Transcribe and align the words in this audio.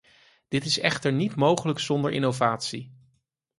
Dit 0.47 0.65
is 0.65 0.79
echter 0.79 1.13
niet 1.13 1.35
mogelijk 1.35 1.79
zonder 1.79 2.11
innovatie. 2.11 2.91